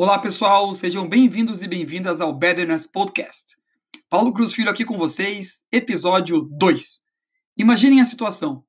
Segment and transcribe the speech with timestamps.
[0.00, 3.56] Olá, pessoal, sejam bem-vindos e bem-vindas ao Betterness Podcast.
[4.08, 7.00] Paulo Cruz Filho aqui com vocês, episódio 2.
[7.56, 8.62] Imaginem a situação.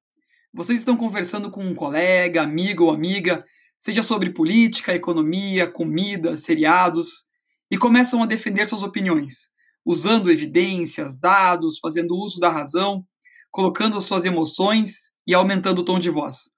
[0.51, 3.45] Vocês estão conversando com um colega, amigo ou amiga,
[3.77, 7.27] seja sobre política, economia, comida, seriados,
[7.69, 9.49] e começam a defender suas opiniões,
[9.85, 13.05] usando evidências, dados, fazendo uso da razão,
[13.51, 16.55] colocando suas emoções e aumentando o tom de voz,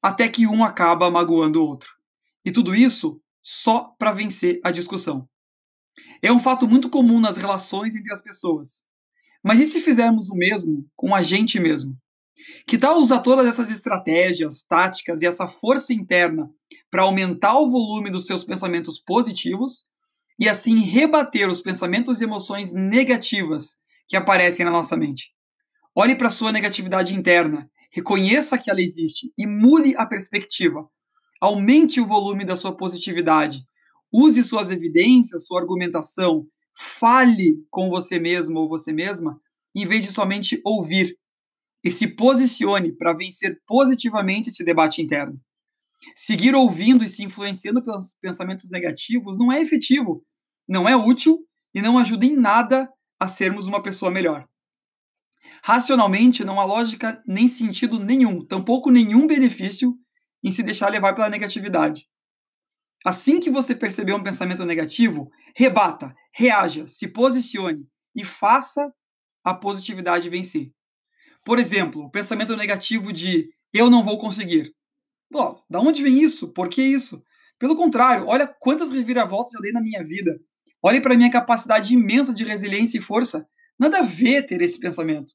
[0.00, 1.90] até que um acaba magoando o outro.
[2.44, 5.28] E tudo isso só para vencer a discussão.
[6.22, 8.84] É um fato muito comum nas relações entre as pessoas.
[9.42, 11.96] Mas e se fizermos o mesmo com a gente mesmo?
[12.66, 16.48] Que tal usar todas essas estratégias, táticas e essa força interna
[16.90, 19.84] para aumentar o volume dos seus pensamentos positivos
[20.38, 23.76] e assim rebater os pensamentos e emoções negativas
[24.08, 25.32] que aparecem na nossa mente?
[25.94, 30.88] Olhe para sua negatividade interna, reconheça que ela existe e mude a perspectiva
[31.42, 33.66] Aumente o volume da sua positividade.
[34.12, 36.46] Use suas evidências, sua argumentação.
[36.72, 39.40] Fale com você mesmo ou você mesma,
[39.74, 41.18] em vez de somente ouvir.
[41.82, 45.36] E se posicione para vencer positivamente esse debate interno.
[46.14, 50.24] Seguir ouvindo e se influenciando pelos pensamentos negativos não é efetivo,
[50.68, 51.40] não é útil
[51.74, 54.46] e não ajuda em nada a sermos uma pessoa melhor.
[55.64, 59.98] Racionalmente, não há lógica nem sentido nenhum, tampouco nenhum benefício
[60.42, 62.08] em se deixar levar pela negatividade.
[63.04, 68.92] Assim que você perceber um pensamento negativo, rebata, reaja, se posicione e faça
[69.44, 70.70] a positividade vencer.
[71.44, 74.72] Por exemplo, o pensamento negativo de eu não vou conseguir.
[75.30, 76.52] Bom, da onde vem isso?
[76.52, 77.22] Por que isso?
[77.58, 80.38] Pelo contrário, olha quantas reviravoltas eu dei na minha vida.
[80.82, 83.48] Olhe para a minha capacidade imensa de resiliência e força.
[83.78, 85.32] Nada a ver ter esse pensamento.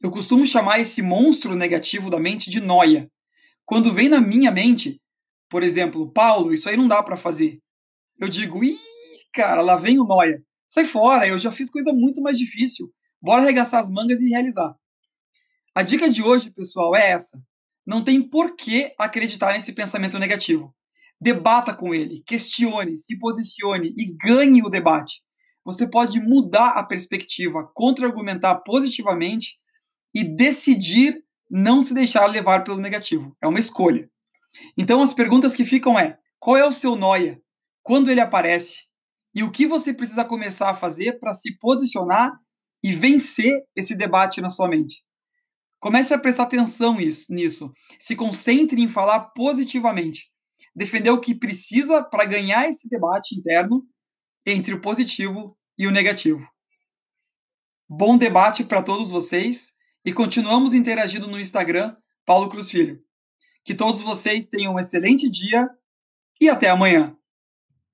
[0.00, 3.10] Eu costumo chamar esse monstro negativo da mente de noia.
[3.70, 5.00] Quando vem na minha mente,
[5.48, 7.60] por exemplo, Paulo, isso aí não dá para fazer.
[8.18, 8.76] Eu digo, ih,
[9.32, 10.42] cara, lá vem o noia.
[10.68, 12.92] Sai fora, eu já fiz coisa muito mais difícil.
[13.22, 14.74] Bora arregaçar as mangas e realizar.
[15.72, 17.40] A dica de hoje, pessoal, é essa.
[17.86, 20.74] Não tem por que acreditar nesse pensamento negativo.
[21.20, 25.22] Debata com ele, questione, se posicione e ganhe o debate.
[25.64, 29.60] Você pode mudar a perspectiva, contra-argumentar positivamente
[30.12, 33.36] e decidir não se deixar levar pelo negativo.
[33.42, 34.08] É uma escolha.
[34.76, 37.40] Então as perguntas que ficam é: qual é o seu noia?
[37.82, 38.84] Quando ele aparece?
[39.34, 42.32] E o que você precisa começar a fazer para se posicionar
[42.82, 45.04] e vencer esse debate na sua mente?
[45.78, 47.72] Comece a prestar atenção nisso.
[47.98, 50.30] Se concentre em falar positivamente.
[50.74, 53.82] Defender o que precisa para ganhar esse debate interno
[54.44, 56.46] entre o positivo e o negativo.
[57.88, 59.72] Bom debate para todos vocês
[60.04, 63.02] e continuamos interagindo no Instagram, Paulo Cruz Filho.
[63.64, 65.68] Que todos vocês tenham um excelente dia
[66.40, 67.16] e até amanhã.